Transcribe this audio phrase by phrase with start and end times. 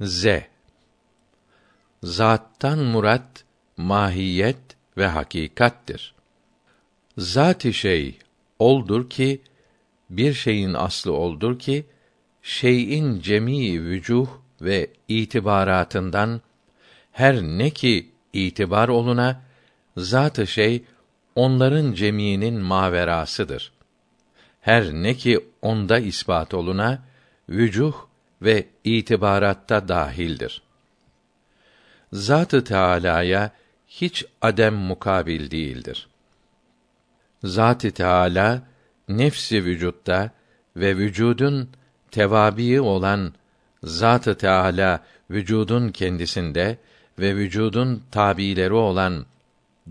[0.00, 0.26] Z
[2.02, 3.44] Zattan murat
[3.76, 4.56] mahiyet
[4.96, 6.14] ve hakikattir.
[7.18, 8.18] Zat-ı şey
[8.58, 9.42] oldur ki
[10.10, 11.86] bir şeyin aslı oldur ki
[12.42, 14.28] şeyin cemii vücuh
[14.60, 16.40] ve itibaratından
[17.12, 19.42] her ne ki itibar oluna
[19.96, 20.84] zat-ı şey
[21.34, 23.72] onların cemiinin maverasıdır.
[24.60, 27.02] Her ne ki onda ispat oluna
[27.48, 27.94] vücuh
[28.44, 30.62] ve itibaratta dahildir.
[32.12, 33.50] Zat-ı Teâlâ'ya
[33.88, 36.08] hiç adem mukabil değildir.
[37.44, 38.62] Zat-ı Teâlâ
[39.08, 40.30] nefsi vücutta
[40.76, 41.70] ve vücudun
[42.10, 43.34] tevabii olan
[43.82, 45.00] Zat-ı Teâlâ
[45.30, 46.78] vücudun kendisinde
[47.18, 49.26] ve vücudun tabileri olan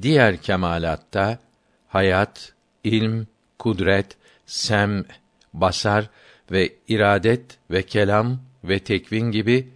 [0.01, 1.39] diğer kemalatta
[1.87, 3.27] hayat, ilm,
[3.59, 5.05] kudret, sem,
[5.53, 6.09] basar
[6.53, 9.69] ve iradet ve kelam ve tekvin gibi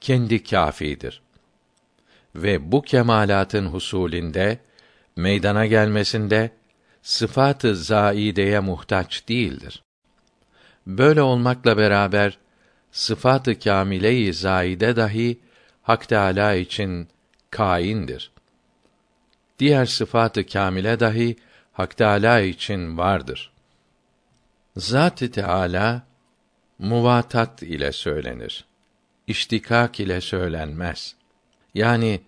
[0.00, 1.22] kendi kâfidir.
[2.34, 4.58] Ve bu kemalatın husulinde
[5.16, 6.50] meydana gelmesinde
[7.02, 9.82] sıfatı zaideye muhtaç değildir.
[10.86, 12.38] Böyle olmakla beraber
[12.92, 15.40] sıfatı kâmile-i zaide dahi
[15.82, 17.08] Hak Teâlâ için
[17.50, 18.30] kaindir.
[19.58, 21.36] Diğer sıfatı kâmile dahi
[21.72, 23.55] Hak Teâlâ için vardır.
[24.76, 26.02] Zat-ı Teâlâ
[26.78, 28.64] muvatat ile söylenir.
[29.26, 31.14] İştikak ile söylenmez.
[31.74, 32.20] Yani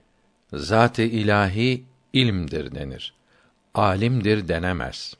[0.52, 3.14] zat-ı ilahi ilmdir denir.
[3.74, 5.14] Alimdir denemez.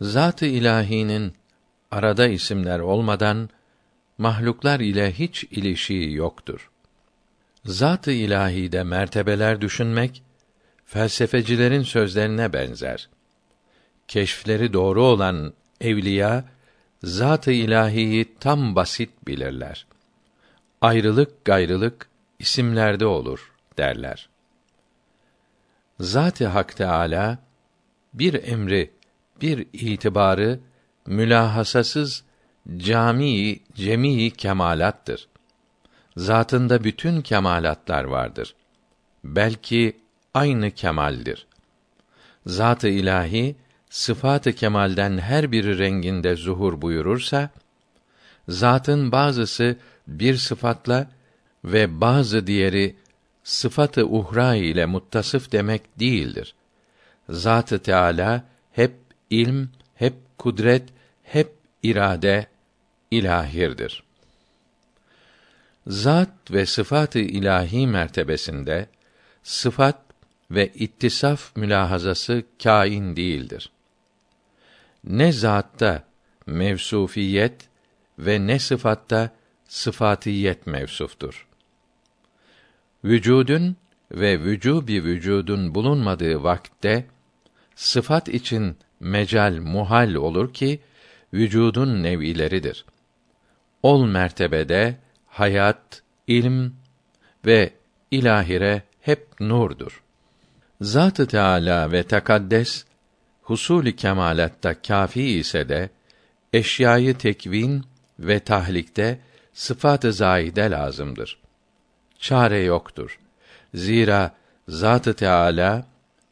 [0.00, 1.34] Zat-ı ilahinin
[1.90, 3.48] arada isimler olmadan
[4.18, 6.70] mahluklar ile hiç ilişiği yoktur.
[7.64, 10.22] Zat-ı ilahide mertebeler düşünmek
[10.86, 13.08] felsefecilerin sözlerine benzer.
[14.10, 16.44] Keşfleri doğru olan evliya
[17.02, 19.86] zat-ı ilahiyi tam basit bilirler.
[20.80, 24.28] Ayrılık gayrılık isimlerde olur derler.
[26.00, 27.38] Zat-ı Hak Teâlâ
[28.14, 28.90] bir emri,
[29.40, 30.60] bir itibarı
[31.06, 32.24] mülahasasız
[32.76, 35.28] cami cemii kemalattır.
[36.16, 38.54] Zatında bütün kemalatlar vardır.
[39.24, 39.96] Belki
[40.34, 41.46] aynı kemaldir.
[42.46, 43.56] Zat-ı ilahi
[43.90, 47.50] sıfat-ı kemalden her biri renginde zuhur buyurursa
[48.48, 51.10] zatın bazısı bir sıfatla
[51.64, 52.96] ve bazı diğeri
[53.44, 56.54] sıfatı uhra ile muttasıf demek değildir.
[57.28, 58.94] Zat-ı Teala hep
[59.30, 60.88] ilm, hep kudret,
[61.22, 61.52] hep
[61.82, 62.46] irade
[63.10, 64.02] ilahirdir.
[65.86, 68.86] Zat ve sıfatı ilahi mertebesinde
[69.42, 69.98] sıfat
[70.50, 73.70] ve ittisaf mülahazası kain değildir.
[75.04, 76.04] Ne zatta
[76.46, 77.68] mevsufiyet
[78.18, 79.30] ve ne sıfatta
[79.68, 81.48] sıfatiyet mevsuftur.
[83.04, 83.76] Vücudun
[84.12, 87.06] ve vücubi vücudun bulunmadığı vakte
[87.74, 90.80] sıfat için mecal muhal olur ki
[91.34, 92.84] vücudun nev'ileridir.
[93.82, 94.96] Ol mertebede
[95.26, 96.72] hayat, ilm
[97.46, 97.72] ve
[98.10, 100.02] ilahire hep nurdur.
[100.80, 102.84] Zat-ı Teâlâ ve tekaddes
[103.50, 105.90] husulü kemalatta kafi ise de
[106.52, 107.84] eşyayı tekvin
[108.18, 109.18] ve tahlikte
[109.52, 111.38] sıfat-ı zaide lazımdır.
[112.18, 113.18] Çare yoktur.
[113.74, 114.34] Zira
[114.68, 115.86] Zat-ı Teâlâ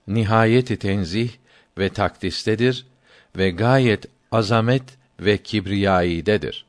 [0.09, 1.31] nihayeti tenzih
[1.79, 2.87] ve takdistedir
[3.37, 4.83] ve gayet azamet
[5.21, 6.67] ve kibriyaidedir.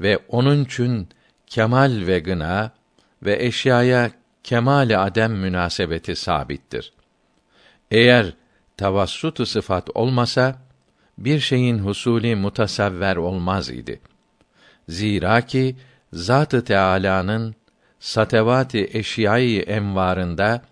[0.00, 1.08] Ve onun için
[1.46, 2.70] kemal ve gına
[3.22, 4.10] ve eşyaya
[4.44, 6.92] kemal adem münasebeti sabittir.
[7.90, 8.41] Eğer
[8.82, 10.58] tavassut sıfat olmasa
[11.18, 14.00] bir şeyin husuli mutasavver olmaz idi.
[14.88, 15.76] Zira ki
[16.12, 17.54] Zat-ı Teâlâ'nın
[18.00, 20.62] satevati eşyayı envarında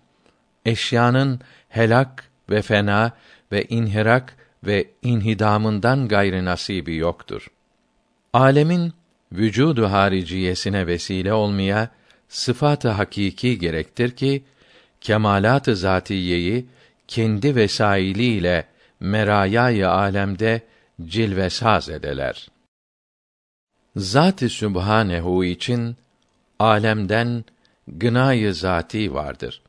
[0.65, 1.39] eşyanın
[1.69, 3.11] helak ve fena
[3.51, 7.47] ve inhirak ve inhidamından gayrı nasibi yoktur.
[8.33, 8.93] Alemin
[9.31, 11.89] vücudu hariciyesine vesile olmaya
[12.29, 14.43] sıfat-ı hakiki gerektir ki
[15.01, 16.65] kemalat-ı zatiyeyi
[17.11, 18.67] kendi vesailiyle
[18.99, 20.61] merayâ-i alemde
[21.01, 22.47] cilve saz edeler.
[23.95, 25.95] Zat-ı Sübhanehu için
[26.59, 27.45] alemden
[27.87, 29.61] gınayı zati vardır.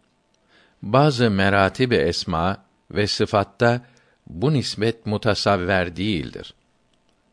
[0.83, 3.81] Bazı meratibi esma ve sıfatta
[4.27, 6.55] bu nisbet mutasavver değildir.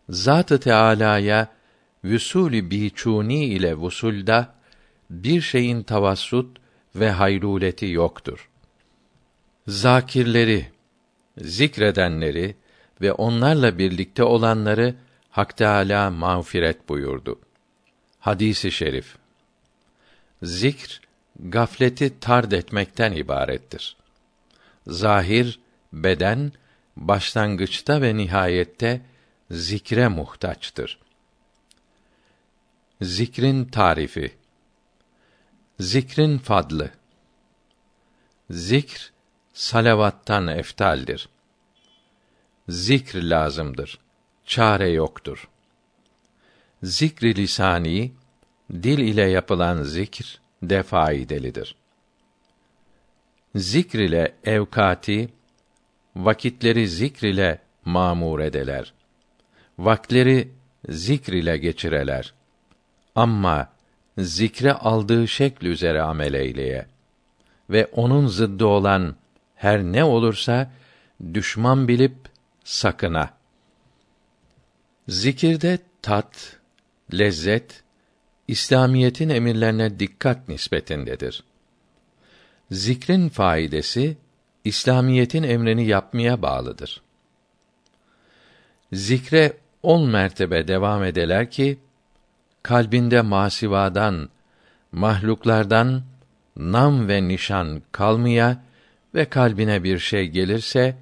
[0.10, 1.48] Zat-ı Teâlâ'ya
[2.06, 4.56] vüsûl-i biçûni ile vusulda
[5.10, 6.58] bir şeyin tavassut
[6.96, 8.50] ve hayruleti yoktur.
[9.70, 10.72] Zakirleri,
[11.38, 12.56] zikredenleri
[13.02, 14.96] ve onlarla birlikte olanları
[15.30, 17.40] Hak Teâlâ mağfiret buyurdu.
[18.20, 19.16] Hadisi şerif.
[20.44, 21.02] Zikr
[21.40, 23.98] gafleti tard etmekten ibarettir.
[24.88, 25.60] Zahir,
[25.94, 26.52] beden
[26.98, 29.02] başlangıçta ve nihayette
[29.52, 31.00] zikre muhtaçtır.
[33.02, 34.32] Zikrin tarifi
[35.80, 36.92] Zikrin fadlı
[38.50, 39.19] Zikr
[39.60, 41.30] salavattan eftaldir.
[42.70, 44.00] Zikr lazımdır.
[44.46, 45.50] Çare yoktur.
[46.84, 48.12] Zikri lisani
[48.72, 51.76] dil ile yapılan zikr de faidelidir.
[53.56, 55.30] Zikr ile evkati
[56.16, 58.94] vakitleri zikr ile mamur edeler.
[59.80, 60.52] Vakleri
[60.90, 62.34] zikr ile geçireler.
[63.16, 63.70] Ama
[64.18, 66.86] zikre aldığı şekl üzere amel eyleye
[67.70, 69.16] ve onun zıddı olan
[69.60, 70.72] her ne olursa
[71.34, 72.16] düşman bilip
[72.64, 73.30] sakına.
[75.08, 76.58] Zikirde tat,
[77.14, 77.84] lezzet,
[78.48, 81.44] İslamiyetin emirlerine dikkat nispetindedir.
[82.72, 84.18] Zikrin faidesi
[84.66, 87.02] İslamiyetin emrini yapmaya bağlıdır.
[88.94, 91.80] Zikre on mertebe devam edeler ki
[92.64, 94.30] kalbinde masivadan,
[94.92, 96.04] mahluklardan
[96.58, 98.69] nam ve nişan kalmaya
[99.16, 100.96] ve kalbine bir şey gelirse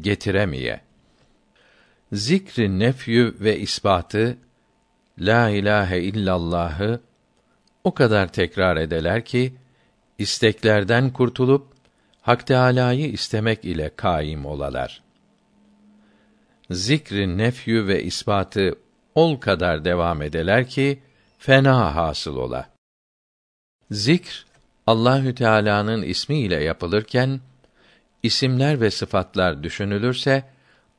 [0.00, 0.80] getiremeye.
[2.12, 4.38] Zikri nefyü ve ispatı
[5.18, 7.00] la ilahe illallah'ı
[7.84, 9.54] o kadar tekrar edeler ki
[10.18, 11.66] isteklerden kurtulup
[12.22, 15.02] Hak Teâlâ'yı istemek ile kaim olalar.
[16.70, 18.74] Zikri nefyü ve ispatı
[19.14, 21.02] ol kadar devam edeler ki
[21.38, 22.70] fena hasıl ola.
[23.90, 24.46] Zikr
[24.86, 27.40] Allahü Teala'nın ismi ile yapılırken
[28.22, 30.44] isimler ve sıfatlar düşünülürse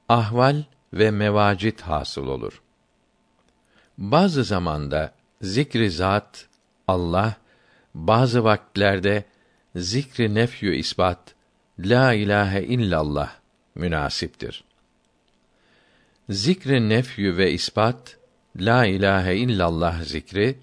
[0.10, 0.64] ahval
[0.94, 2.62] ve mevacit hasıl olur.
[3.98, 6.48] Bazı zamanda zikri zat
[6.88, 7.36] Allah
[7.96, 9.26] bazı vakitlerde
[9.76, 11.36] zikri nefyü isbat
[11.80, 13.32] la ilahe illallah
[13.76, 14.64] münasiptir.
[16.30, 18.18] Zikri nefyü ve ispat
[18.56, 20.60] la ilahe illallah zikri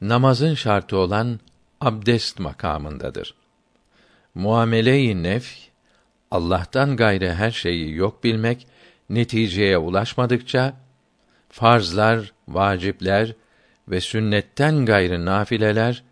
[0.00, 1.40] namazın şartı olan
[1.80, 3.34] abdest makamındadır.
[4.34, 5.71] Muamele-i nef
[6.32, 8.66] Allah'tan gayrı her şeyi yok bilmek
[9.10, 10.74] neticeye ulaşmadıkça
[11.48, 13.34] farzlar, vacipler
[13.88, 16.04] ve sünnetten gayrı nafileler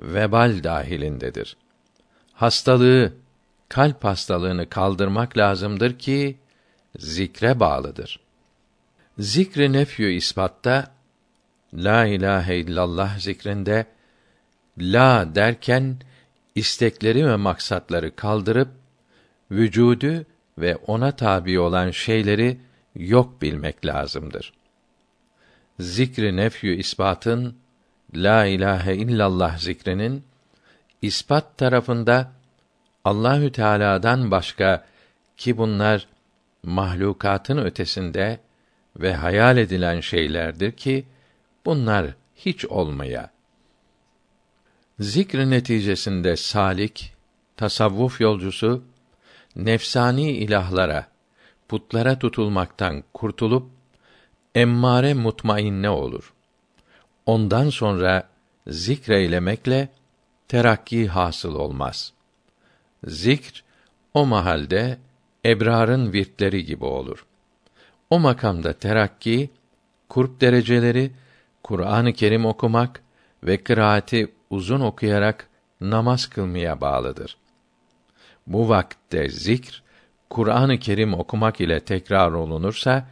[0.00, 1.56] vebal dahilindedir.
[2.32, 3.12] Hastalığı,
[3.68, 6.38] kalp hastalığını kaldırmak lazımdır ki
[6.98, 8.20] zikre bağlıdır.
[9.18, 10.94] Zikri nefyü ispatta
[11.74, 13.86] la ilahe illallah zikrinde
[14.78, 15.96] la derken
[16.54, 18.85] istekleri ve maksatları kaldırıp
[19.50, 20.24] vücudu
[20.58, 22.58] ve ona tabi olan şeyleri
[22.94, 24.52] yok bilmek lazımdır.
[25.80, 27.56] Zikri nefyü ispatın
[28.14, 30.24] la ilahe illallah zikrinin
[31.02, 32.32] ispat tarafında
[33.04, 34.86] Allahü Teala'dan başka
[35.36, 36.08] ki bunlar
[36.62, 38.40] mahlukatın ötesinde
[38.96, 41.06] ve hayal edilen şeylerdir ki
[41.64, 42.06] bunlar
[42.36, 43.30] hiç olmaya.
[45.00, 47.12] Zikr neticesinde salik,
[47.56, 48.84] tasavvuf yolcusu
[49.56, 51.06] nefsani ilahlara,
[51.68, 53.70] putlara tutulmaktan kurtulup
[54.54, 56.32] emmare mutmainne olur.
[57.26, 58.28] Ondan sonra
[58.66, 59.88] zikreylemekle
[60.48, 62.12] terakki hasıl olmaz.
[63.04, 63.64] Zikr
[64.14, 64.98] o mahalde
[65.44, 67.26] ebrarın virtleri gibi olur.
[68.10, 69.50] O makamda terakki,
[70.08, 71.10] kurp dereceleri,
[71.62, 73.02] Kur'an-ı Kerim okumak
[73.42, 75.48] ve kıraati uzun okuyarak
[75.80, 77.36] namaz kılmaya bağlıdır.
[78.46, 79.82] Bu vakitte zikr,
[80.30, 83.06] Kur'an-ı Kerim okumak ile tekrar olunursa,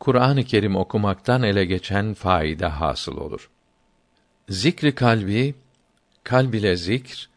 [0.00, 3.50] Kur'an-ı Kerim okumaktan ele geçen faide hasıl olur.
[4.48, 5.54] Zikri kalbi,
[6.24, 7.28] kalb ile zikr,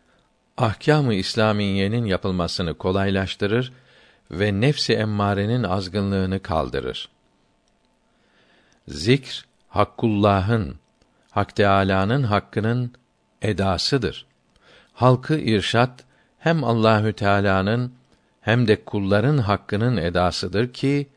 [0.58, 3.74] ahkâm-ı İslamiyenin yapılmasını kolaylaştırır
[4.32, 7.10] ve nefsi emmarenin azgınlığını kaldırır.
[8.88, 10.76] Zikr Hakkullah'ın,
[11.32, 12.94] Hak Teâlâ'nın hakkının
[13.42, 14.26] edasıdır.
[14.94, 16.06] Halkı irşat
[16.40, 17.94] hem Allahü Teala'nın
[18.42, 21.08] hem de kulların hakkının edasıdır ki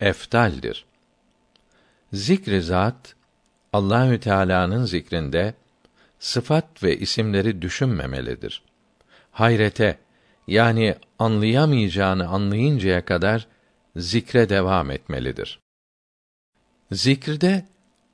[0.00, 0.84] eftaldir.
[2.12, 3.14] Zikri zat
[3.72, 5.54] Allahü Teala'nın zikrinde
[6.18, 8.62] sıfat ve isimleri düşünmemelidir.
[9.32, 9.98] Hayrete
[10.46, 13.46] yani anlayamayacağını anlayıncaya kadar
[13.96, 15.60] zikre devam etmelidir.
[16.92, 17.64] Zikirde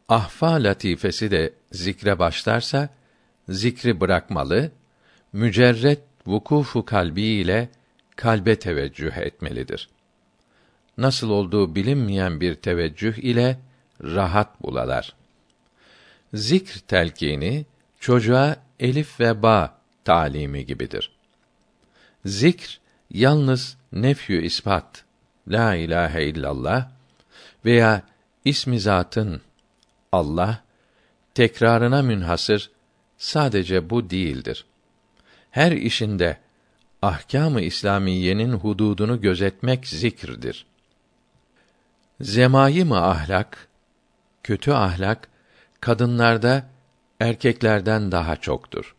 [0.08, 2.88] ahfa latifesi de zikre başlarsa
[3.48, 4.70] zikri bırakmalı,
[5.32, 7.68] mücerret vukufu kalbi ile
[8.16, 9.88] kalbe teveccüh etmelidir.
[10.98, 13.58] Nasıl olduğu bilinmeyen bir teveccüh ile
[14.02, 15.14] rahat bulalar.
[16.34, 17.66] Zikr telkini
[18.00, 21.10] çocuğa elif ve ba talimi gibidir.
[22.24, 22.80] Zikr
[23.10, 25.04] yalnız nefyü ispat
[25.48, 26.88] la ilahe illallah
[27.64, 28.02] veya
[28.44, 29.40] ismi zatın
[30.12, 30.62] Allah
[31.34, 32.70] tekrarına münhasır
[33.18, 34.64] sadece bu değildir.
[35.56, 36.38] Her işinde
[37.02, 40.66] ahkâm-ı İslamiyenin hududunu gözetmek zikirdir.
[42.20, 43.68] Zemayim ahlak,
[44.42, 45.28] kötü ahlak
[45.80, 46.66] kadınlarda
[47.20, 48.94] erkeklerden daha çoktur.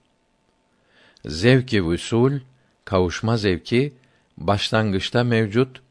[1.25, 2.39] Zevki usul,
[2.85, 3.93] kavuşma zevki
[4.37, 5.81] başlangıçta mevcut,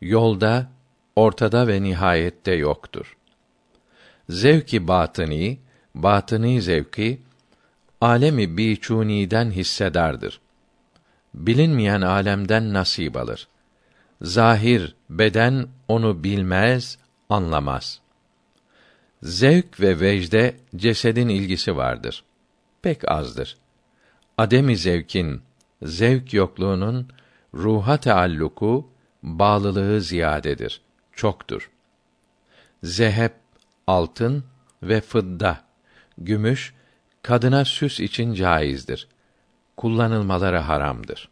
[0.00, 0.70] yolda,
[1.16, 3.16] ortada ve nihayette yoktur.
[4.28, 5.58] Zevki batıni,
[5.94, 7.20] batıni zevki
[8.04, 10.40] alemi biçuniden hissedardır.
[11.34, 13.48] Bilinmeyen alemden nasip alır.
[14.22, 18.00] Zahir beden onu bilmez, anlamaz.
[19.22, 22.24] Zevk ve vecde cesedin ilgisi vardır.
[22.82, 23.56] Pek azdır.
[24.38, 25.42] Ademi zevkin,
[25.82, 27.08] zevk yokluğunun
[27.54, 28.88] ruha taalluku,
[29.22, 30.80] bağlılığı ziyadedir,
[31.12, 31.70] çoktur.
[32.82, 33.32] Zehep,
[33.86, 34.44] altın
[34.82, 35.60] ve fıdda,
[36.18, 36.74] gümüş
[37.24, 39.08] kadına süs için caizdir.
[39.76, 41.28] Kullanılmaları haramdır.